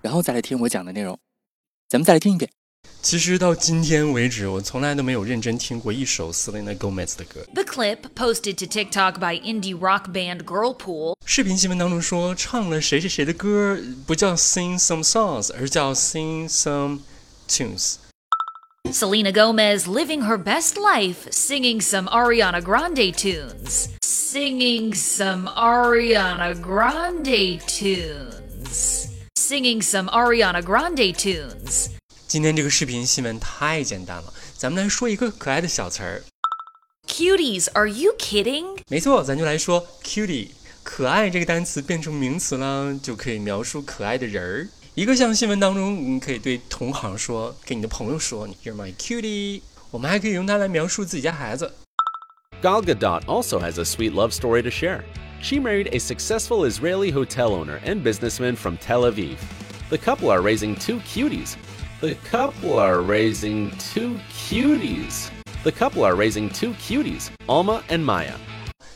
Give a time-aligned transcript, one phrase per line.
[0.00, 1.18] 然后再来听我讲的内容。
[1.88, 2.50] 咱们再来听一遍。
[3.02, 7.40] 其实到今天为止，我从来都没有认真听过一首 Selena Gomez 的歌。
[7.54, 17.00] The clip posted to TikTok by indie rock band Girlpool 视频新闻当中说，唱了谁谁谁的歌，不叫 sing some songs，而叫 sing some
[17.48, 17.96] tunes。
[18.90, 23.88] Selena Gomez living her best life, singing some Ariana Grande tunes.
[24.02, 29.09] Singing some Ariana Grande tunes.
[29.49, 31.87] Singing some Ariana Grande tunes.
[32.27, 36.23] 今天这个视频新闻太简单了，咱们来说一个可爱的小词儿。
[37.07, 38.77] Cuties, are you kidding?
[38.87, 40.49] 没错，咱就来说 cutie，
[40.83, 44.67] 可爱这个单词变成名词了，就可以描述可爱的人儿。
[44.95, 49.61] 一个像新闻当中，你可以对同行说，给你的朋友说，You're my cutie。
[49.91, 51.73] 我们还可以用它来描述自己家孩子。
[52.61, 55.03] Gal Gadot also has a sweet love story to share.
[55.41, 59.37] She married a successful Israeli hotel owner and businessman from Tel Aviv.
[59.89, 61.55] The couple are raising two cuties.
[62.01, 65.29] The couple are raising two cuties.
[65.63, 68.35] The couple are raising two cuties, Alma and Maya.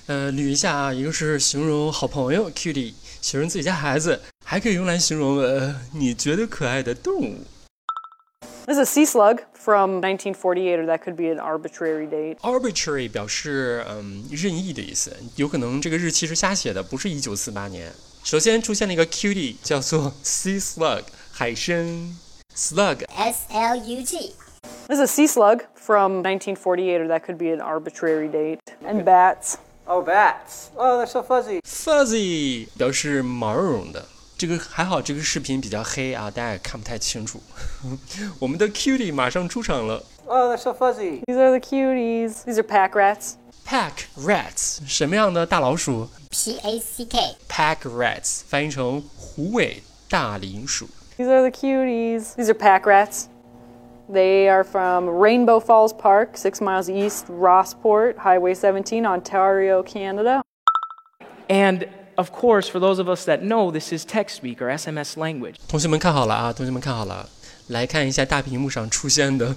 [0.07, 7.45] 呃，捋一下啊，一个是形容好朋友 cutie，形容自己家孩子，还可以用来形容呃你觉得可爱的动物。
[8.65, 12.37] This is a sea slug from 1948, or that could be an arbitrary date.
[12.41, 17.91] Arbitrary 表示嗯任意的意思，有可能这个日期是瞎写的，不是一九四八年。
[18.23, 22.15] 首先出现了一个 cutie，叫做 sea slug 海参
[22.55, 23.03] slug。
[23.07, 24.35] S L U G。
[24.87, 28.59] This is a sea slug from 1948, or that could be an arbitrary date.
[28.85, 29.57] And bats.
[29.87, 30.69] Oh, bats.
[30.77, 31.61] Oh, they're so fuzzy.
[31.63, 34.05] fuzzy 表示毛茸茸的。
[34.36, 37.40] 这个还好，这个视频比较黑啊，大家也看不太清楚。
[38.38, 40.02] 我们的 cutie 马上出场了。
[40.26, 41.22] Oh, they're so fuzzy.
[41.26, 42.44] These are the cuties.
[42.44, 43.34] These are pack rats.
[43.66, 47.36] Pack rats 什么样的大老鼠 P A C K。
[47.48, 50.88] ？Pack rats 翻译成虎尾大林鼠。
[51.16, 52.34] These are the cuties.
[52.36, 53.26] These are pack rats.
[54.10, 60.42] They are from Rainbow Falls Park, six miles east, Rossport, Highway 17, Ontario, Canada.
[61.48, 65.55] And of course, for those of us that know, this is TextSpeak or SMS language.
[65.67, 66.53] 同学们看好了啊！
[66.53, 67.29] 同学们看好了，
[67.67, 69.55] 来看一下大屏幕上出现的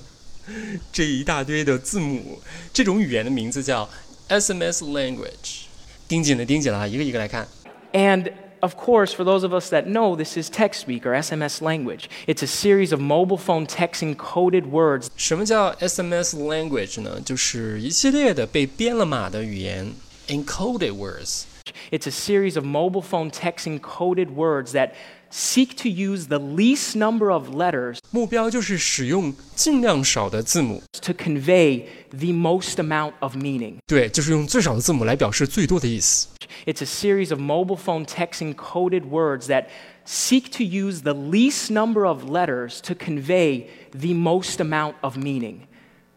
[0.92, 2.40] 这一大堆的字母。
[2.72, 3.88] 这种语言的名字叫
[4.28, 5.62] SMS language。
[6.08, 6.86] 盯紧了，盯紧了啊！
[6.86, 7.48] 一个一个来看。
[7.92, 12.04] And of course, for those of us that know, this is TextSpeak or SMS language.
[12.26, 17.20] It's a series of mobile phone text encoded words 什么叫 SMS language 呢？
[17.24, 19.92] 就是一系列的被编了码的语言，
[20.28, 21.42] encoded words。
[21.90, 24.92] It's a series of mobile phone text encoded words that
[25.30, 33.36] seek to use the least number of letters 目标就是使用尽量少的字母， to convey the most amount of
[33.36, 33.76] meaning.
[33.86, 36.28] 对，就是用最少的字母来表示最多的意思。
[36.66, 39.68] It's a series of mobile phone text encoded words that
[40.04, 45.66] seek to use the least number of letters to convey the most amount of meaning,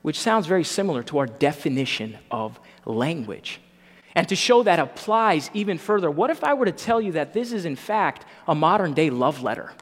[0.01, 3.59] which sounds very similar to our definition of language.
[4.16, 7.34] And to show that applies even further, what if I were to tell you that
[7.34, 9.73] this is, in fact, a modern day love letter?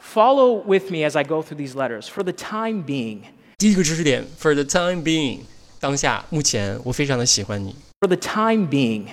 [0.00, 2.06] Follow with me as I go through these letters.
[2.06, 3.22] For the time being,
[3.58, 5.40] 第一个知识点，for the time being，
[5.80, 7.74] 当下目前我非常的喜欢你。
[8.00, 9.08] for the time being,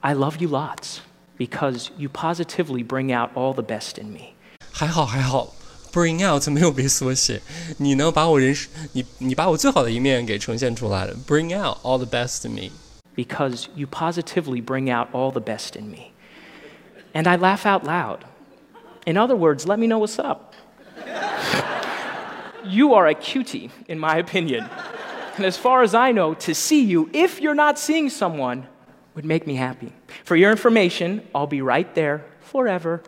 [0.00, 0.98] I love you lots
[1.36, 4.34] because you positively bring out all the best in me.
[4.70, 5.54] 还好还好，
[5.92, 7.40] bring out 没有被缩写，
[7.78, 12.70] 你呢把我人生，你你把我最好的一面给呈现出来了，bring out all the best in me。
[13.14, 16.12] because you positively bring out all the best in me.
[17.14, 18.24] And I laugh out loud.
[19.06, 20.54] In other words, let me know what's up.
[22.64, 24.68] you are a cutie, in my opinion.
[25.36, 28.66] And as far as I know, to see you, if you're not seeing someone,
[29.14, 29.92] would make me happy.
[30.24, 33.02] For your information, I'll be right there forever.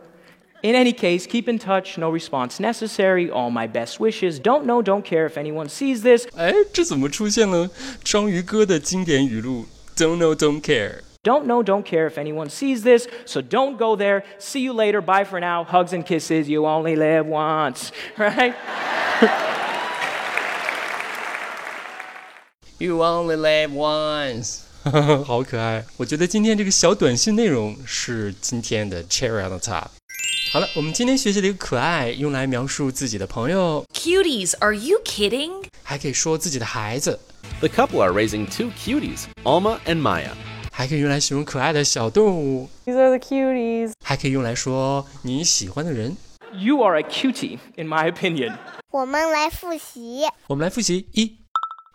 [0.63, 4.39] In any case, keep in touch, no response necessary, all my best wishes.
[4.39, 6.27] Don't know, don't care if anyone sees this.
[6.35, 7.69] 哎，这怎么出现了
[8.03, 9.65] 章鱼哥的经典语录
[9.95, 11.01] ？Don't know, don't care。
[11.23, 14.23] Don't know, don't care if anyone sees this, so don't go there.
[14.39, 15.01] See you later.
[15.01, 15.63] Bye for now.
[15.63, 16.49] Hugs and kisses.
[16.49, 18.55] You only live once, right?
[22.79, 25.85] You only live once 。好 可爱！
[25.97, 29.89] 我觉得今天这个小短信内容是今天的 cherry on the top。
[30.51, 35.65] 好了，我们今天学习了一个可爱，用来描述自己的朋友， Cuties, are you kidding?
[35.85, 37.19] 还可以说自己的孩子，
[37.59, 40.31] The couple are raising two cuties, Alma and Maya.
[40.71, 43.91] 还可以用来形容可爱的小动物， These are the cuties.
[44.03, 46.15] 还可以用来说你喜欢的人。
[46.53, 48.57] You are a cutie, in my opinion.
[48.89, 50.23] 我们来复习。
[50.47, 51.37] 我们来复习一，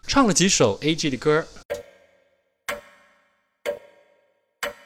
[0.07, 1.47] 唱了几首 A.G 的歌，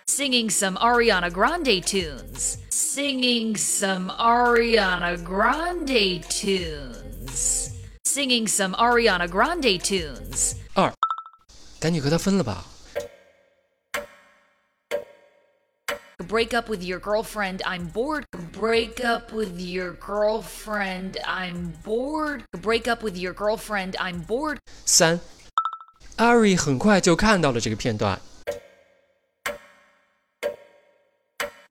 [0.06, 2.56] Singing some Ariana Grande tunes.
[2.70, 7.63] Singing some Ariana Grande tunes.
[8.14, 10.56] Singing some Ariana Grande tunes.
[10.75, 10.92] 二，
[11.78, 12.64] 赶紧和他分了吧。
[16.28, 18.25] Break up with your girlfriend, I'm bored.
[18.52, 22.44] Break up with your girlfriend, I'm bored.
[22.60, 24.58] Break up with your girlfriend, I'm bored.
[24.84, 25.19] 三，
[26.19, 28.20] Ari 很快就看到了这个片段。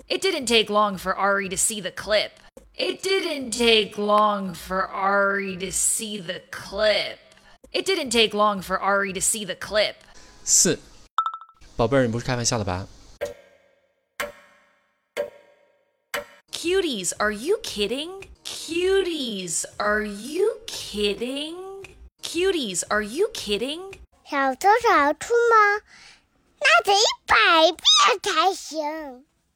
[0.07, 2.31] It didn't take long for Ari to see the clip.
[2.75, 7.19] It didn't take long for Ari to see the clip.
[7.71, 9.95] It didn't take long for Ari to see the clip.
[10.45, 10.79] 四，
[11.75, 12.87] 宝贝儿，你不是开玩笑的吧？
[16.51, 18.27] Cuties, are you kidding?
[18.43, 21.55] Cuties, are you kidding?
[22.21, 23.93] Cuties, are you kidding?
[24.25, 25.81] 小偷小兔吗？
[26.59, 29.25] 那得一百遍才行。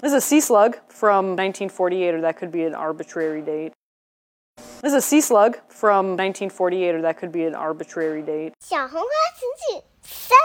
[0.00, 3.72] This is a sea slug from 1948, or that could be an arbitrary date.
[4.82, 8.52] This is a sea slug from 1948, or that could be an arbitrary date.
[8.60, 10.38] 小红花词句三，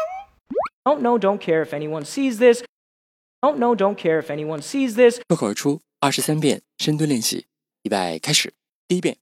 [0.83, 2.63] Don't know, don't care if anyone sees this.
[3.41, 5.21] Don't know, don't care if anyone sees this.
[5.27, 7.47] 脱口而出二十三遍深蹲练习，
[7.83, 8.53] 预备开始。
[8.87, 9.17] 第一遍，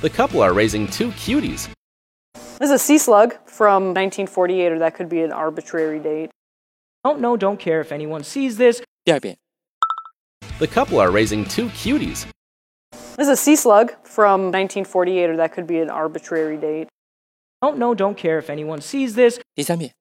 [0.00, 1.68] The couple are raising two cuties.
[2.58, 6.30] This is a sea slug from 1948, or that could be an arbitrary date.
[7.04, 8.80] Don't know, don't care if anyone sees this.
[9.04, 9.36] 第二遍，
[10.58, 12.26] The couple are raising two cuties.
[13.16, 16.88] This is a sea slug from 1948, or that could be an arbitrary date.
[17.60, 19.40] Don't know, don't care if anyone sees this.
[19.54, 19.92] 第三遍，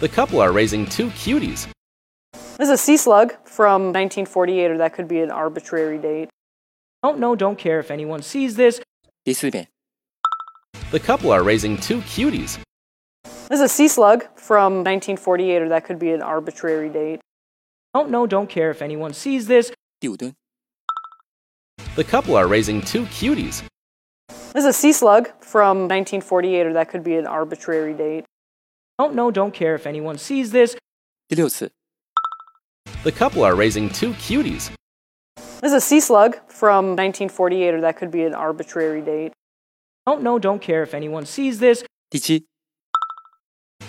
[0.00, 1.68] The couple are raising two cuties.
[2.58, 6.28] This is a sea slug from 1948, or that could be an arbitrary date.
[7.02, 8.80] Don't know, don't care if anyone sees this.
[9.24, 9.68] 第四遍，
[10.90, 12.58] The couple are raising two cuties.
[13.49, 17.21] This is a sea slug from 1948, or that could be an arbitrary date.
[17.93, 19.71] Don't know, don't care if anyone sees this.
[21.95, 23.63] The couple are raising two cuties.
[24.27, 28.25] This is a sea slug from 1948, or that could be an arbitrary date.
[28.99, 30.75] Don't know, don't care if anyone sees this.
[33.03, 34.71] The couple are raising two cuties.
[35.61, 39.31] This is a sea slug from 1948, or that could be an arbitrary date.
[40.05, 41.83] Don't know, don't care if anyone sees this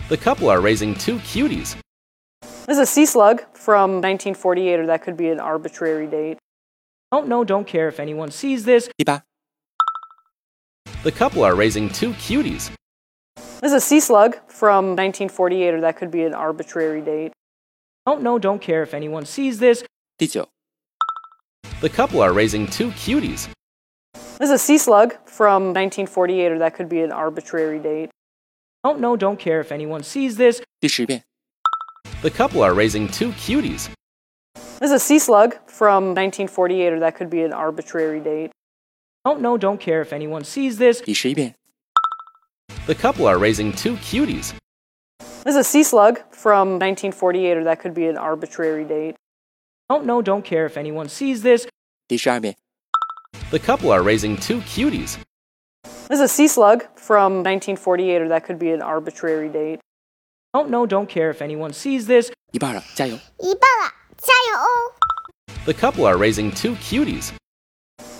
[0.08, 1.76] the couple are raising two cuties.
[2.40, 6.38] This is a sea slug from 1948, or that could be an arbitrary date.
[7.12, 8.88] Don't know, don't care if anyone sees this.
[11.02, 12.70] The couple are raising two cuties.
[13.60, 17.32] This is a sea slug from 1948, or that could be an arbitrary date.
[18.06, 19.84] Don't know, don't care if anyone sees this.
[21.80, 23.48] The couple are raising two cuties.
[24.38, 28.10] This is a sea slug from 1948, or that could be an arbitrary date.
[28.87, 30.61] Don't know, don't care if anyone sees this.
[30.79, 31.23] 第十遍，
[32.21, 33.89] The couple are raising two cuties.
[34.79, 38.51] This is a sea slug from 1948, or that could be an arbitrary date.
[39.23, 41.01] Don't know, don't care if anyone sees this.
[41.01, 41.55] 第十一遍，
[42.85, 44.53] The couple are raising two cuties.
[45.45, 49.15] This is a sea slug from 1948, or that could be an arbitrary date.
[49.87, 51.67] Don't know, don't care if anyone sees this.
[52.07, 52.55] 第十二遍，
[53.51, 55.17] The couple are raising two cuties.
[56.07, 59.79] This is a sea slug from 1948, or that could be an arbitrary date.
[60.53, 62.31] Don't know, don't care if anyone sees this.
[62.51, 63.17] 一半了，加油！
[63.39, 64.93] 一半了，加油哦！
[65.65, 67.31] The couple are raising two cuties.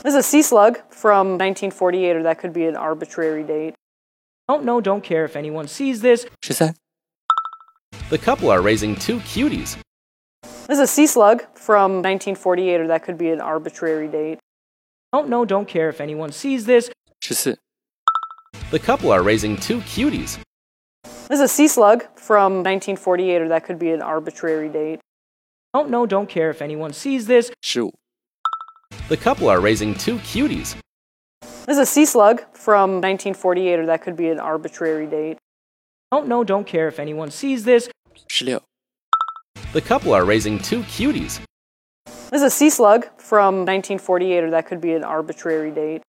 [0.02, 3.76] This is a sea slug from 1948, or that could be an arbitrary date.
[4.48, 6.26] Don't know, don't care if anyone sees this.
[6.42, 6.74] 十三，
[8.10, 9.78] The couple are raising two cuties.
[10.68, 14.40] This is a sea slug from 1948, or that could be an arbitrary date.
[15.12, 16.90] Don't know, don't care if anyone sees this.
[17.22, 17.60] 十四，
[18.71, 20.39] The couple are raising two cuties.
[21.03, 25.01] This is a sea slug from 1948, or that could be an arbitrary date.
[25.73, 27.51] Don't know, don't care if anyone sees this.
[27.63, 27.91] Shoo.
[29.09, 30.77] The couple are raising two cuties.
[31.41, 35.39] This is a sea slug from 1948, or that could be an arbitrary date.
[36.11, 37.89] Don't know, don't care if anyone sees this.
[38.17, 38.59] 16.
[39.73, 41.41] The couple are raising two cuties.
[42.31, 46.03] This is a sea slug from 1948, or that could be an arbitrary date.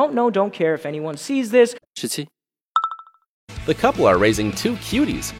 [0.00, 1.76] Oh, don't know, don't care if anyone sees this.
[3.66, 5.34] The couple are raising two cuties.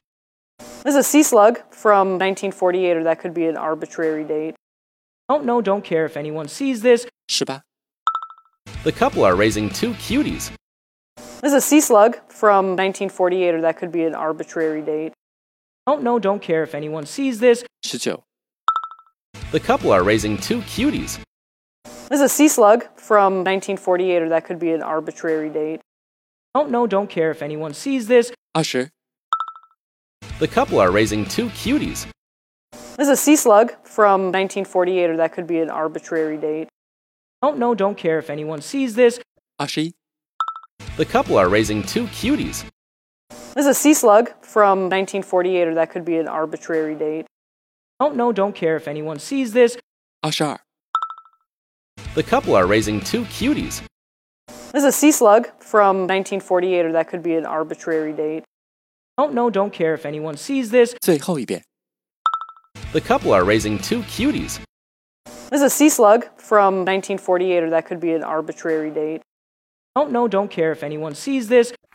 [0.59, 4.55] This is a sea slug from 1948, or that could be an arbitrary date.
[5.31, 7.07] Oh, don't know, don't care if anyone sees this.
[8.85, 10.53] The couple are raising two cuties.
[11.17, 15.15] This is a sea slug from 1948, or that could be an arbitrary date.
[15.87, 17.65] Oh, don't know, don't care if anyone sees this.
[19.53, 21.19] The couple are raising two cuties.
[21.85, 25.81] This is a sea slug from 1948, or that could be an arbitrary date.
[26.55, 28.33] Don't know, don't care if anyone sees this.
[28.55, 28.91] Usher.
[30.41, 32.07] The couple are raising two cuties.
[32.73, 36.69] This is a sea slug from 1948, or that could be an arbitrary date.
[37.43, 39.21] Don't know, don't care if anyone sees this.
[39.61, 39.93] Ushi.
[40.97, 42.65] The couple are raising two cuties.
[43.55, 47.27] This is a sea slug from 1948, or that could be an arbitrary date.
[47.99, 49.77] Don't know, don't care if anyone sees this.
[50.23, 50.61] Ashar
[52.16, 53.82] The couple are raising two cuties.
[54.72, 58.44] This is a sea slug from 1948, or that could be an arbitrary date.
[59.18, 60.96] Don't know, don't care if anyone sees this.
[61.02, 61.64] 最后一遍。
[62.94, 64.60] The couple are raising two cuties.
[65.50, 69.22] This is a sea slug from 1948, or that could be an arbitrary date.
[69.96, 71.74] Don't know, don't care if anyone sees this.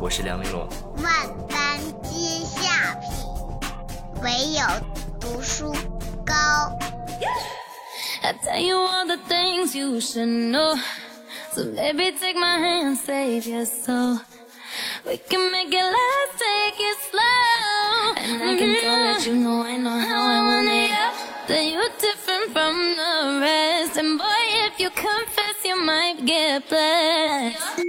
[0.00, 0.68] 我是梁玲珑。
[1.02, 1.12] 万
[1.48, 3.10] 般皆下品，
[4.22, 4.62] 唯有
[5.20, 5.72] 读书
[6.24, 6.34] 高。
[8.22, 10.78] I tell you all the things you should know.
[11.52, 14.20] So baby, take my hand, save your soul.
[15.04, 18.14] We can make it last, take it slow.
[18.16, 20.90] And I can tell that you know I know how I want it.
[21.48, 23.96] That you're different from the rest.
[23.96, 27.80] And boy, if you confess, you might get blessed.